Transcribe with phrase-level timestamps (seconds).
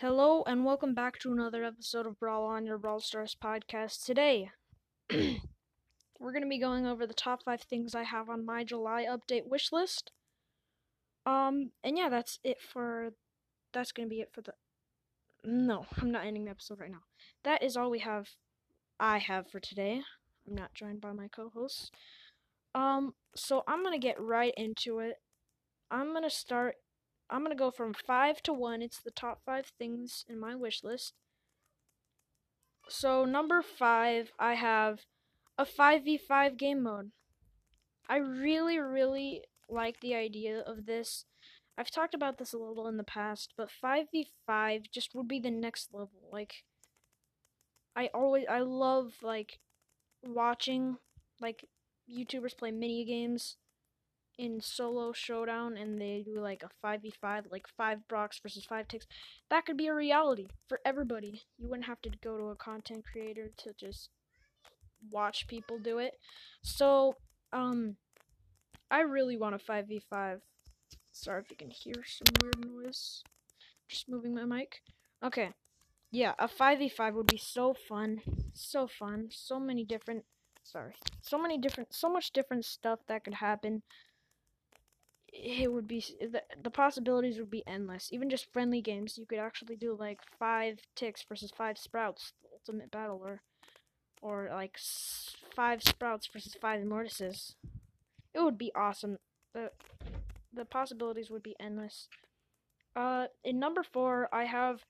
[0.00, 4.04] Hello and welcome back to another episode of Brawl on your Brawl Stars podcast.
[4.04, 4.52] Today,
[5.10, 9.06] we're going to be going over the top 5 things I have on my July
[9.10, 10.12] update wish list.
[11.26, 13.10] Um and yeah, that's it for
[13.72, 14.52] that's going to be it for the
[15.42, 17.02] No, I'm not ending the episode right now.
[17.42, 18.28] That is all we have
[19.00, 20.02] I have for today.
[20.46, 21.90] I'm not joined by my co-hosts.
[22.72, 25.16] Um so I'm going to get right into it.
[25.90, 26.76] I'm going to start
[27.30, 28.82] I'm gonna go from five to one.
[28.82, 31.14] It's the top five things in my wish list.
[32.88, 35.00] So number five, I have
[35.58, 37.10] a five v five game mode.
[38.08, 41.26] I really, really like the idea of this.
[41.76, 45.28] I've talked about this a little in the past, but five v five just would
[45.28, 46.28] be the next level.
[46.32, 46.64] Like,
[47.94, 49.58] I always, I love like
[50.24, 50.96] watching
[51.40, 51.68] like
[52.10, 53.56] YouTubers play mini games
[54.38, 59.06] in solo showdown and they do like a 5v5 like 5 Brocks versus 5 ticks
[59.50, 61.42] that could be a reality for everybody.
[61.58, 64.10] You wouldn't have to go to a content creator to just
[65.10, 66.14] watch people do it.
[66.62, 67.16] So
[67.52, 67.96] um
[68.90, 70.40] I really want a 5v5
[71.12, 73.22] sorry if you can hear some weird noise.
[73.88, 74.82] Just moving my mic.
[75.22, 75.50] Okay.
[76.12, 78.20] Yeah a 5v5 would be so fun.
[78.54, 79.28] So fun.
[79.30, 80.24] So many different
[80.64, 83.82] sorry so many different so much different stuff that could happen
[85.32, 88.08] it would be the, the possibilities would be endless.
[88.12, 92.90] Even just friendly games, you could actually do like five ticks versus five sprouts, ultimate
[92.90, 93.40] battle, or
[94.20, 94.78] or like
[95.54, 97.54] five sprouts versus five mortises.
[98.34, 99.18] It would be awesome.
[99.54, 99.70] the
[100.52, 102.08] The possibilities would be endless.
[102.96, 104.84] Uh, in number four, I have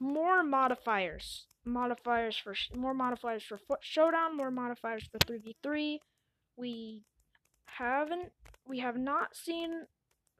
[0.00, 1.46] more modifiers.
[1.64, 6.00] Modifiers for more modifiers for showdown, more modifiers for three v three.
[6.56, 7.02] We
[7.64, 8.32] haven't
[8.66, 9.86] we have not seen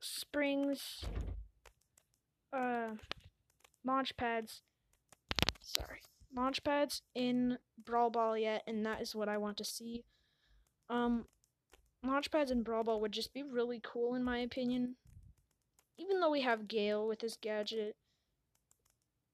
[0.00, 1.04] Springs
[2.52, 2.90] uh
[3.84, 4.62] launch pads
[5.60, 6.00] sorry
[6.36, 10.04] launch pads in Brawl Ball yet and that is what I want to see.
[10.90, 11.26] Um
[12.02, 14.96] launch pads in Brawl Ball would just be really cool in my opinion.
[15.96, 17.96] Even though we have Gale with his gadget,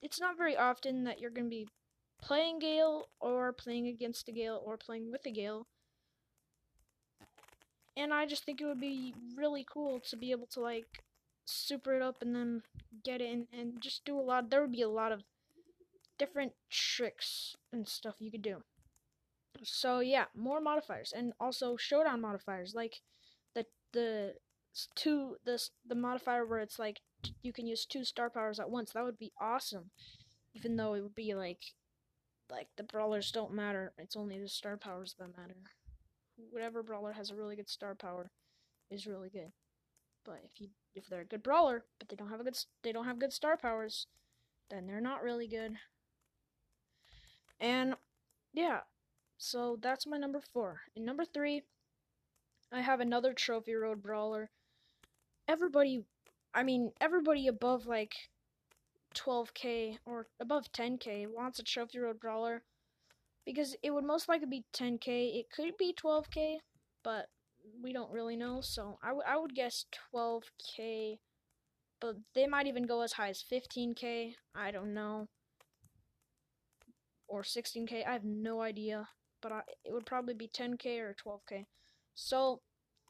[0.03, 1.69] it's not very often that you're gonna be
[2.23, 5.67] playing Gale or playing against a Gale or playing with a Gale
[8.01, 11.05] and I just think it would be really cool to be able to like
[11.45, 12.63] super it up and then
[13.05, 14.49] get in and just do a lot.
[14.49, 15.23] There would be a lot of
[16.19, 18.63] different tricks and stuff you could do.
[19.63, 23.01] So yeah, more modifiers and also showdown modifiers like
[23.55, 24.35] the the
[24.95, 27.01] two the the modifier where it's like
[27.43, 28.93] you can use two star powers at once.
[28.93, 29.91] That would be awesome.
[30.55, 31.75] Even though it would be like
[32.51, 33.93] like the brawlers don't matter.
[33.99, 35.57] It's only the star powers that matter
[36.51, 38.31] whatever brawler has a really good star power
[38.91, 39.53] is really good.
[40.25, 42.93] But if you if they're a good brawler, but they don't have a good they
[42.93, 44.07] don't have good star powers,
[44.71, 45.77] then they're not really good.
[47.61, 47.95] And
[48.53, 48.81] yeah,
[49.39, 50.81] so that's my number four.
[50.97, 51.63] And number three,
[52.73, 54.51] I have another trophy road brawler.
[55.49, 56.05] Everybody,
[56.55, 58.15] I mean everybody above like
[59.15, 62.63] 12k or above 10k wants a trophy road brawler
[63.45, 65.39] because it would most likely be 10k.
[65.39, 66.59] It could be 12k,
[67.03, 67.27] but
[67.83, 68.61] we don't really know.
[68.61, 69.85] So I, I would guess
[70.15, 71.19] 12k,
[72.01, 74.35] but they might even go as high as 15k.
[74.55, 75.29] I don't know.
[77.29, 78.07] Or 16k.
[78.07, 79.09] I have no idea,
[79.41, 81.67] but I, it would probably be 10k or 12k.
[82.15, 82.61] So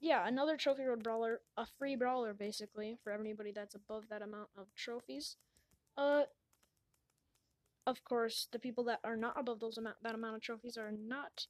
[0.00, 4.48] yeah, another trophy road brawler, a free brawler basically for anybody that's above that amount
[4.56, 5.36] of trophies.
[5.96, 6.22] Uh,
[7.90, 10.92] of course, the people that are not above those amount that amount of trophies are
[10.92, 11.46] not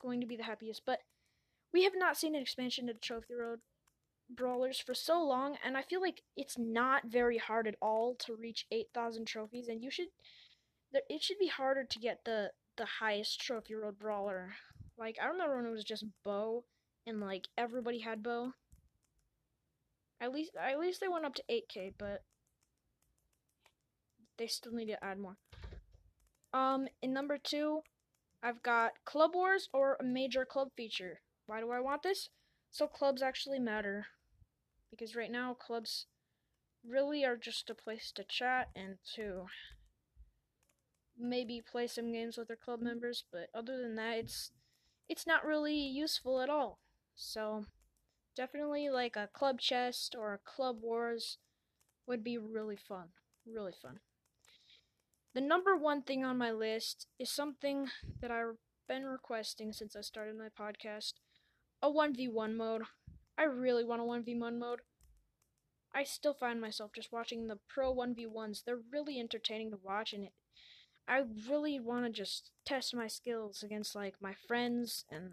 [0.00, 0.82] going to be the happiest.
[0.84, 1.00] But
[1.72, 3.60] we have not seen an expansion to Trophy Road
[4.28, 8.34] brawlers for so long, and I feel like it's not very hard at all to
[8.34, 10.08] reach 8,000 trophies, and you should.
[11.08, 14.54] It should be harder to get the the highest Trophy Road brawler.
[14.98, 16.64] Like I remember when it was just Bo,
[17.06, 18.52] and like everybody had Bo.
[20.20, 22.22] At least at least they went up to 8k, but
[24.38, 25.36] they still need to add more.
[26.52, 27.80] Um, in number two,
[28.42, 31.20] I've got Club Wars or a major club feature.
[31.46, 32.28] Why do I want this?
[32.70, 34.06] So clubs actually matter.
[34.90, 36.06] Because right now, clubs
[36.86, 39.46] really are just a place to chat and to
[41.18, 44.50] maybe play some games with their club members, but other than that, it's
[45.08, 46.78] it's not really useful at all.
[47.14, 47.66] So,
[48.36, 51.38] definitely like a club chest or a club wars
[52.06, 53.08] would be really fun.
[53.46, 54.00] Really fun.
[55.34, 57.88] The number one thing on my list is something
[58.20, 61.14] that I've been requesting since I started my podcast
[61.82, 62.82] a 1v1 mode.
[63.36, 64.80] I really want a 1v1 mode.
[65.94, 68.62] I still find myself just watching the pro 1v1s.
[68.64, 70.32] They're really entertaining to watch, and it,
[71.08, 75.32] I really want to just test my skills against like my friends and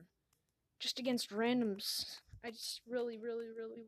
[0.80, 2.06] just against randoms.
[2.44, 3.84] I just really, really, really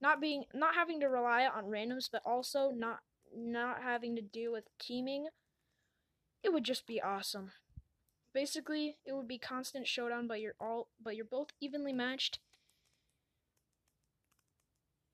[0.00, 2.98] not being not having to rely on randoms, but also not
[3.34, 5.28] not having to deal with teaming.
[6.42, 7.52] It would just be awesome.
[8.34, 12.38] Basically, it would be constant showdown, but you're all but you're both evenly matched.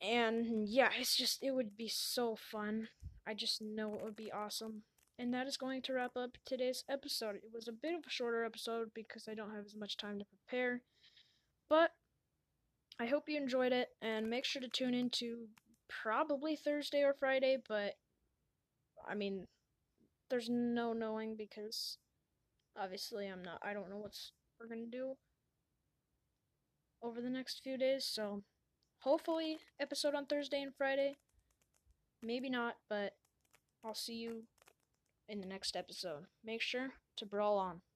[0.00, 2.88] And yeah, it's just it would be so fun.
[3.26, 4.84] I just know it would be awesome.
[5.19, 7.36] And that is going to wrap up today's episode.
[7.36, 10.20] It was a bit of a shorter episode because I don't have as much time
[10.20, 10.82] to prepare.
[11.69, 11.90] But
[13.00, 15.46] I hope you enjoyed it and make sure to tune in to
[15.88, 17.94] probably Thursday or Friday, but
[19.08, 19.46] I mean
[20.30, 21.98] there's no knowing because
[22.78, 25.16] obviously I'm not I don't know what's we're to do
[27.02, 28.42] over the next few days, so
[29.00, 31.16] hopefully episode on Thursday and Friday.
[32.22, 33.14] Maybe not, but
[33.84, 34.44] I'll see you
[35.28, 36.26] in the next episode.
[36.44, 37.82] Make sure to brawl on.